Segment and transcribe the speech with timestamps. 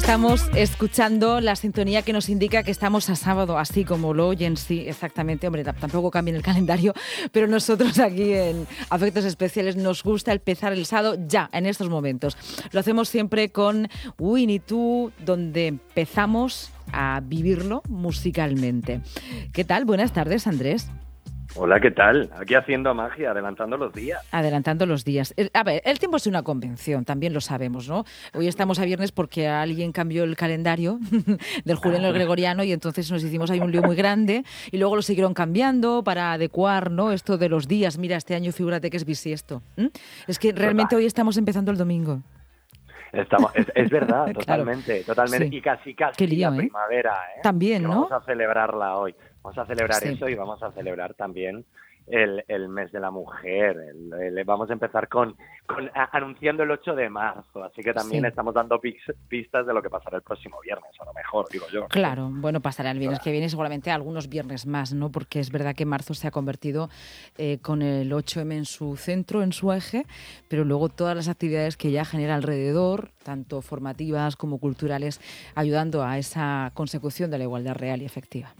[0.00, 4.56] estamos escuchando la sintonía que nos indica que estamos a sábado, así como lo oyen,
[4.56, 5.46] sí, exactamente.
[5.46, 6.94] Hombre, tampoco cambien el calendario,
[7.32, 12.38] pero nosotros aquí en Afectos Especiales nos gusta empezar el sábado ya, en estos momentos.
[12.72, 13.88] Lo hacemos siempre con
[14.18, 19.02] Winnie Two, donde empezamos a vivirlo musicalmente.
[19.52, 19.84] ¿Qué tal?
[19.84, 20.88] Buenas tardes, Andrés.
[21.56, 22.30] Hola, ¿qué tal?
[22.38, 24.20] Aquí haciendo magia, adelantando los días.
[24.30, 25.34] Adelantando los días.
[25.52, 28.04] A ver, el tiempo es una convención, también lo sabemos, ¿no?
[28.34, 31.00] Hoy estamos a viernes porque alguien cambió el calendario
[31.64, 34.94] del juliano al gregoriano y entonces nos hicimos ahí un lío muy grande y luego
[34.94, 37.10] lo siguieron cambiando para adecuar, ¿no?
[37.10, 37.98] Esto de los días.
[37.98, 39.60] Mira, este año figúrate que es bisiesto.
[40.28, 42.20] Es que realmente hoy estamos empezando el domingo.
[43.12, 45.56] Estamos, es, verdad, totalmente, totalmente.
[45.56, 46.56] Y casi, casi la ¿eh?
[46.56, 47.40] primavera, ¿eh?
[47.42, 47.88] También, ¿no?
[47.88, 49.14] Vamos a celebrarla hoy.
[49.42, 51.64] Vamos a celebrar eso y vamos a celebrar también
[52.10, 53.76] el, el mes de la mujer.
[54.44, 58.80] vamos a empezar con, con anunciando el 8 de marzo, así que también estamos dando
[59.28, 61.86] pistas de lo que pasará el próximo viernes, a lo mejor, digo yo.
[61.88, 65.10] Claro, bueno, pasará el viernes que viene, seguramente algunos viernes más, ¿no?
[65.10, 66.88] Porque es verdad que marzo se ha convertido
[67.38, 70.04] eh, con el 8M en su centro, en su eje,
[70.48, 75.20] pero luego todas las actividades que ya genera alrededor, tanto formativas como culturales,
[75.54, 78.52] ayudando a esa consecución de la igualdad real y efectiva.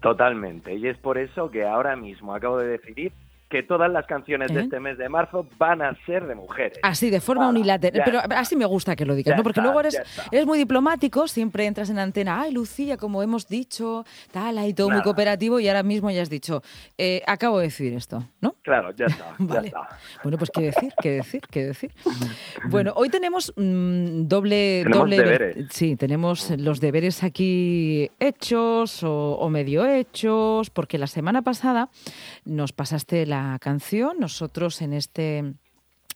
[0.00, 0.74] Totalmente.
[0.74, 3.12] Y es por eso que ahora mismo acabo de decidir
[3.50, 4.62] que todas las canciones de ¿Eh?
[4.62, 6.78] este mes de marzo van a ser de mujeres.
[6.82, 8.02] Así, de forma unilateral.
[8.04, 9.42] Pero así me gusta que lo digas, ¿no?
[9.42, 14.04] Porque luego eres, eres muy diplomático, siempre entras en antena, ay, Lucía, como hemos dicho,
[14.30, 16.62] tal, hay todo muy cooperativo y ahora mismo ya has dicho,
[16.96, 18.54] eh, acabo de decir esto, ¿no?
[18.62, 19.88] Claro, ya está, ya está.
[20.22, 21.92] Bueno, pues qué decir, qué decir, qué decir.
[22.68, 24.82] Bueno, hoy tenemos mm, doble...
[24.84, 25.66] Tenemos doble deberes.
[25.70, 31.88] Sí, tenemos los deberes aquí hechos o medio hechos, porque la semana pasada
[32.44, 34.18] nos pasaste la canción.
[34.18, 35.54] Nosotros en este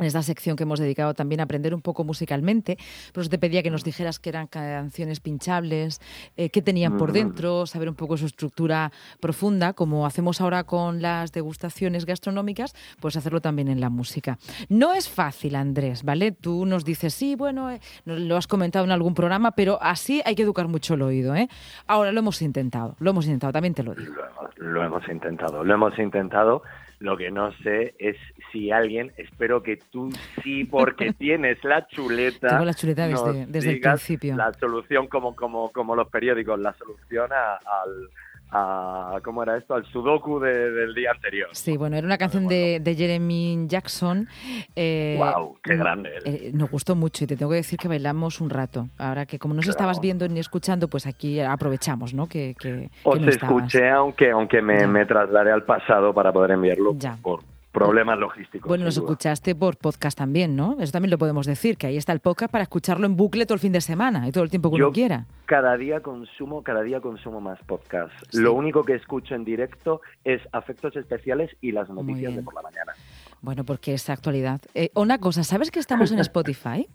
[0.00, 2.78] en esta sección que hemos dedicado también a aprender un poco musicalmente,
[3.12, 6.00] pues te pedía que nos dijeras que eran canciones pinchables,
[6.36, 11.02] eh, qué tenían por dentro, saber un poco su estructura profunda, como hacemos ahora con
[11.02, 14.38] las degustaciones gastronómicas, pues hacerlo también en la música.
[14.68, 16.32] No es fácil, Andrés, ¿vale?
[16.32, 20.34] Tú nos dices, sí, bueno, eh, lo has comentado en algún programa, pero así hay
[20.34, 21.48] que educar mucho el oído, ¿eh?
[21.86, 24.14] Ahora lo hemos intentado, lo hemos intentado, también te lo digo.
[24.56, 26.62] lo hemos intentado, lo hemos intentado
[27.00, 28.16] lo que no sé es
[28.52, 30.10] si alguien, espero que tú
[30.42, 32.48] sí, porque tienes la chuleta.
[32.48, 34.36] Tengo la chuleta desde, desde el principio.
[34.36, 38.10] La solución, como, como, como los periódicos, la solución al
[38.52, 39.74] a, ¿cómo era esto?
[39.74, 41.48] Al sudoku del día anterior.
[41.52, 44.28] Sí, bueno, era una canción de, Jeremy Jackson.
[44.74, 45.58] Eh, ¡Wow!
[45.62, 46.10] ¡Qué grande!
[46.24, 48.88] Eh, nos gustó mucho y te tengo que decir que bailamos un rato.
[48.98, 52.26] Ahora que como no se estabas viendo ni escuchando, pues aquí aprovechamos, ¿no?
[52.28, 57.16] Que, que, Os escuché, aunque, aunque me, me, trasladé al pasado para poder enviarlo ya.
[57.22, 57.40] por
[57.72, 58.68] problemas logísticos.
[58.68, 60.76] Bueno, nos escuchaste por podcast también, ¿no?
[60.80, 63.54] Eso también lo podemos decir, que ahí está el podcast para escucharlo en bucle todo
[63.54, 65.26] el fin de semana y todo el tiempo que uno quiera.
[65.46, 68.12] Cada día consumo, cada día consumo más podcast.
[68.32, 72.62] Lo único que escucho en directo es afectos especiales y las noticias de por la
[72.62, 72.92] mañana.
[73.40, 74.60] Bueno, porque es actualidad.
[74.74, 76.88] Eh, una cosa, ¿sabes que estamos en Spotify?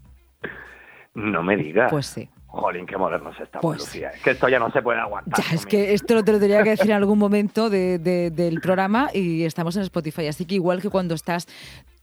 [1.14, 1.90] no me digas.
[1.90, 2.30] Pues sí.
[2.56, 4.10] Jolín, qué modernos estamos, pues, Lucía.
[4.10, 5.44] Es que esto ya no se puede aguantar.
[5.44, 9.10] Ya, es que esto lo te lo tenía que decir en algún momento del programa
[9.14, 10.28] y estamos en Spotify.
[10.28, 11.48] Así que igual que cuando estás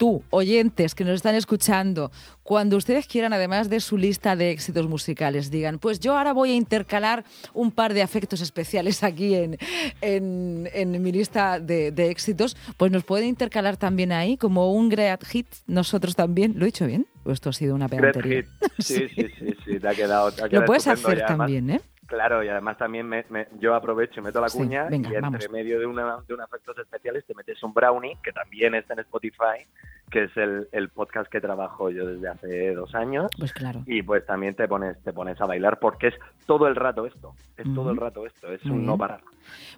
[0.03, 2.11] tú, oyentes que nos están escuchando,
[2.43, 6.51] cuando ustedes quieran, además de su lista de éxitos musicales, digan, pues yo ahora voy
[6.51, 7.23] a intercalar
[7.55, 9.57] un par de afectos especiales aquí en,
[10.01, 15.47] en, mi lista de, éxitos, pues nos pueden intercalar también ahí como un great hit,
[15.69, 16.55] nosotros también.
[16.57, 17.07] ¿Lo he dicho bien?
[17.23, 18.43] ¿O esto ha sido una pedantería?
[18.81, 20.33] Sí, sí, sí, sí, te ha quedado.
[20.51, 21.81] Lo puedes hacer también, ¿eh?
[22.09, 23.25] Claro, y además también me,
[23.61, 27.25] yo aprovecho y meto la cuña y entre medio de, una, de un efectos especiales
[27.25, 29.65] te metes un brownie, que también está en Spotify,
[30.13, 33.31] que es el, el, podcast que trabajo yo desde hace dos años.
[33.39, 33.83] Pues claro.
[33.87, 36.15] Y pues también te pones, te pones a bailar porque es
[36.47, 39.23] todo el rato esto, es todo el rato esto, es un no parar.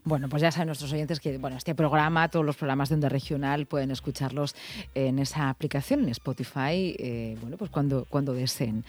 [0.04, 3.08] Bueno, pues ya saben nuestros oyentes que bueno, este programa, todos los programas de Onda
[3.08, 4.54] Regional pueden escucharlos
[4.94, 8.84] en esa aplicación, en Spotify, eh, bueno, pues cuando, cuando deseen.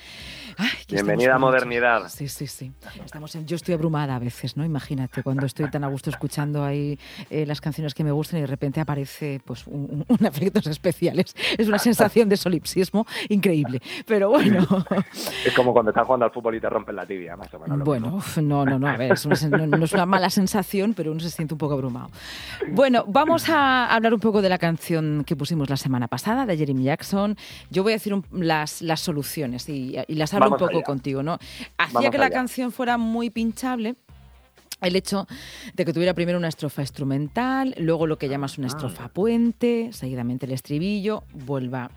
[0.90, 2.10] Bienvenida a Modernidad.
[2.10, 2.72] Sí, sí, sí.
[3.04, 4.66] Estamos yo estoy abrumada a veces, ¿no?
[4.66, 6.98] Imagínate, cuando estoy tan a gusto escuchando ahí
[7.30, 11.35] eh, las canciones que me gustan y de repente aparece pues un, efectos especiales.
[11.58, 13.82] Es una sensación de solipsismo increíble.
[14.06, 14.66] Pero bueno.
[15.46, 17.80] Es como cuando estás jugando al fútbol y te rompen la tibia, más o menos.
[17.84, 21.54] Bueno, no, no, no, a ver, no, es una mala sensación, pero uno se siente
[21.54, 22.10] un poco abrumado.
[22.72, 26.58] Bueno, vamos a hablar un poco de la canción que pusimos la semana pasada, de
[26.58, 27.38] Jeremy Jackson.
[27.70, 31.38] Yo voy a decir las, las soluciones y, las hablo un poco contigo, ¿no?
[31.78, 33.96] Hacía que la canción fuera muy pinchable
[34.88, 35.28] el hecho
[35.74, 40.46] de que tuviera primero una estrofa instrumental, luego lo que llamas una estrofa puente, seguidamente
[40.46, 41.90] el estribillo, vuelva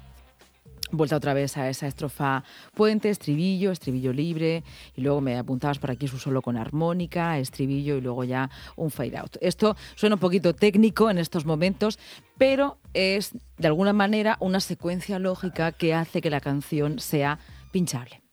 [0.90, 2.44] vuelta otra vez a esa estrofa
[2.74, 4.64] puente, estribillo, estribillo libre,
[4.96, 8.90] y luego me apuntabas por aquí su solo con armónica, estribillo y luego ya un
[8.90, 9.36] fade out.
[9.40, 11.98] Esto suena un poquito técnico en estos momentos,
[12.36, 17.38] pero es de alguna manera una secuencia lógica que hace que la canción sea
[17.72, 18.27] pinchable.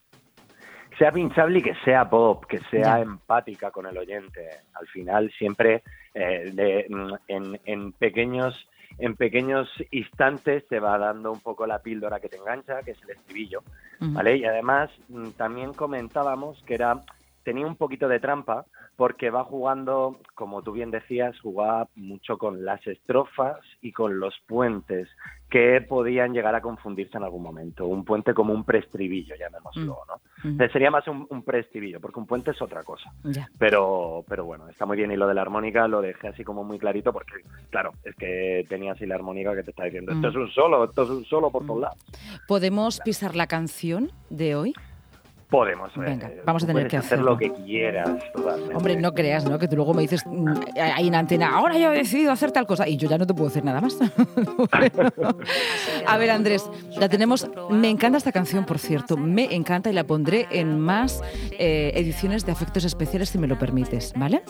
[0.98, 4.50] Sea pinchable y que sea pop, que sea empática con el oyente.
[4.74, 5.84] Al final siempre
[6.14, 6.88] eh,
[7.28, 12.38] en, en pequeños en pequeños instantes te va dando un poco la píldora que te
[12.38, 13.64] engancha, que es el estribillo,
[14.00, 14.38] ¿vale?
[14.38, 17.04] Y además mm, también comentábamos que era
[17.44, 18.66] tenía un poquito de trampa
[18.96, 24.34] porque va jugando, como tú bien decías, jugaba mucho con las estrofas y con los
[24.48, 25.10] puentes
[25.50, 27.86] que podían llegar a confundirse en algún momento.
[27.86, 29.98] Un puente como un preestribillo, llamémoslo,
[30.44, 30.58] mm.
[30.58, 30.68] ¿no?
[30.70, 33.12] Sería más un, un preestribillo, porque un puente es otra cosa.
[33.58, 35.12] Pero, pero bueno, está muy bien.
[35.12, 37.34] Y lo de la armónica lo dejé así como muy clarito, porque,
[37.70, 40.32] claro, es que tenía así la armónica que te está diciendo, esto mm.
[40.32, 41.82] es un solo, esto es un solo por todos mm.
[41.82, 42.06] lados.
[42.48, 44.74] ¿Podemos pisar la canción de hoy?
[45.56, 45.96] Podemos.
[45.96, 48.10] Venga, eh, vamos a tener que hacer lo que quieras.
[48.74, 49.58] Hombre, no creas, ¿no?
[49.58, 52.68] Que tú luego me dices mm, ahí en antena, ahora yo he decidido hacer tal
[52.68, 53.98] cosa y yo ya no te puedo hacer nada más.
[56.08, 57.50] a ver, Andrés, la tenemos.
[57.70, 59.16] Me encanta esta canción, por cierto.
[59.16, 61.22] Me encanta y la pondré en más
[61.58, 64.44] eh, ediciones de efectos especiales si me lo permites, ¿vale?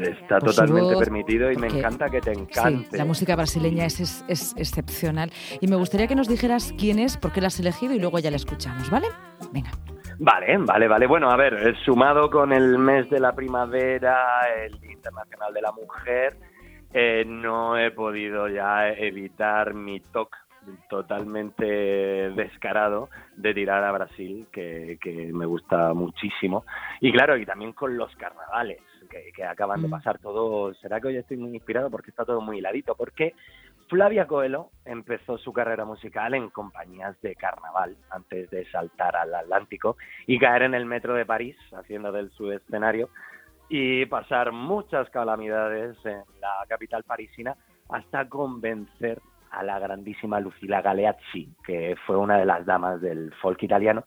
[0.00, 2.88] Está totalmente permitido y me encanta que te encante.
[2.90, 5.30] Sí, la música brasileña es, es, es excepcional.
[5.60, 8.18] Y me gustaría que nos dijeras quién es, por qué la has elegido y luego
[8.18, 9.06] ya la escuchamos, ¿vale?
[9.52, 9.70] Venga.
[10.22, 11.06] Vale, vale, vale.
[11.06, 15.72] Bueno, a ver, eh, sumado con el mes de la primavera, el Internacional de la
[15.72, 16.36] Mujer,
[16.92, 20.36] eh, no he podido ya evitar mi toque
[20.90, 26.66] totalmente descarado de tirar a Brasil, que, que, me gusta muchísimo.
[27.00, 29.90] Y claro, y también con los carnavales, que, que acaban de mm.
[29.90, 30.74] pasar todo.
[30.74, 31.88] ¿Será que hoy estoy muy inspirado?
[31.90, 32.94] Porque está todo muy hiladito.
[32.94, 33.34] Porque
[33.90, 39.96] Flavia Coelho empezó su carrera musical en compañías de carnaval antes de saltar al Atlántico
[40.28, 43.08] y caer en el metro de París, haciendo del su escenario,
[43.68, 47.56] y pasar muchas calamidades en la capital parisina
[47.88, 49.20] hasta convencer
[49.50, 54.04] a la grandísima Lucila Galeazzi, que fue una de las damas del folk italiano,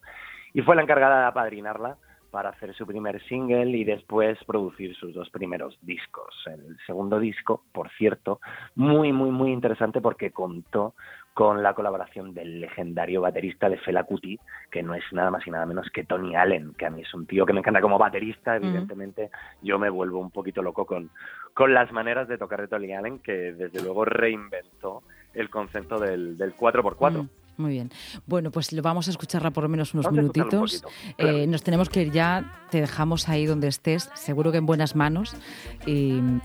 [0.53, 1.97] y fue la encargada de apadrinarla
[2.33, 6.33] para hacer su primer single y después producir sus dos primeros discos.
[6.47, 8.39] El segundo disco, por cierto,
[8.73, 10.95] muy, muy, muy interesante porque contó
[11.35, 14.39] con la colaboración del legendario baterista de Fela Kuti,
[14.71, 17.13] que no es nada más y nada menos que Tony Allen, que a mí es
[17.13, 19.29] un tío que me encanta como baterista, evidentemente
[19.61, 21.11] yo me vuelvo un poquito loco con,
[21.53, 25.03] con las maneras de tocar de Tony Allen, que desde luego reinventó
[25.35, 27.29] el concepto del, del 4x4.
[27.57, 27.91] Muy bien.
[28.25, 30.83] Bueno, pues lo vamos a escucharla por lo menos unos minutitos.
[31.17, 32.59] Eh, nos tenemos que ir ya.
[32.71, 35.35] Te dejamos ahí donde estés, seguro que en buenas manos.
[35.85, 36.13] Y...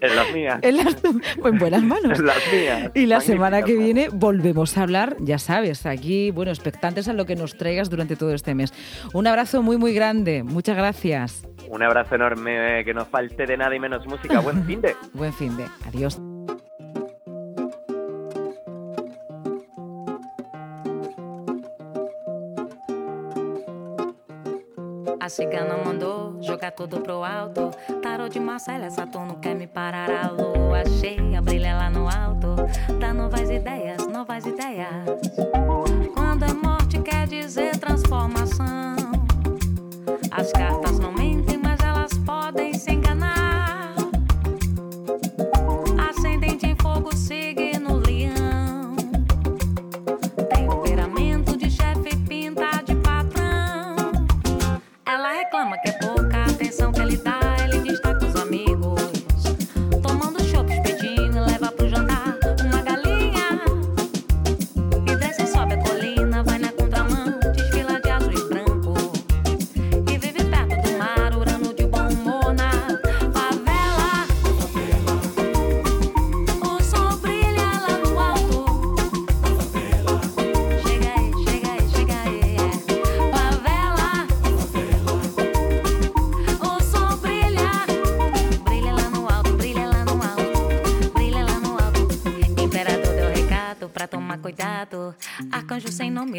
[0.00, 0.60] En las mías.
[0.62, 2.18] en, buenas manos.
[2.18, 2.92] En las mías.
[2.94, 7.26] Y la semana que viene volvemos a hablar, ya sabes, aquí, bueno, expectantes a lo
[7.26, 8.72] que nos traigas durante todo este mes.
[9.12, 10.44] Un abrazo muy, muy grande.
[10.44, 11.48] Muchas gracias.
[11.68, 14.40] Un abrazo enorme, que no falte de nada y menos música.
[14.40, 14.94] Buen fin de.
[15.14, 15.66] Buen fin de.
[15.86, 16.20] Adiós.
[25.28, 27.70] A cigana mandou jogar tudo pro alto.
[28.00, 32.56] Tarô de Marcela, Saturno quer me parar a lua cheia, brilha lá no alto.
[32.98, 34.88] Dá novas ideias, novas ideias.
[36.14, 38.96] Quando é morte quer dizer transformação.
[40.30, 40.87] As cartas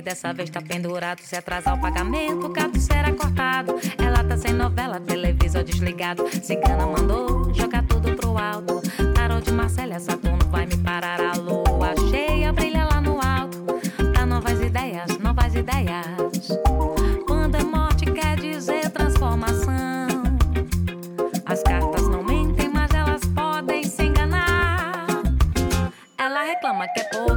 [0.09, 1.21] dessa vez tá pendurado.
[1.21, 3.75] Se atrasar o pagamento, o gato será cortado.
[3.95, 6.27] Ela tá sem novela, televisor desligado.
[6.41, 8.81] Cigana mandou jogar tudo pro alto.
[9.13, 13.59] Tarô de Marcela, Saturno vai me parar a lua cheia, brilha lá no alto.
[14.11, 16.47] Dá novas ideias, novas ideias.
[17.27, 20.07] Quando é morte quer dizer transformação.
[21.45, 25.05] As cartas não mentem, mas elas podem se enganar.
[26.17, 27.28] Ela reclama que é pouca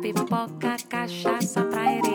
[0.00, 2.05] pipoca, cachaça pra ele.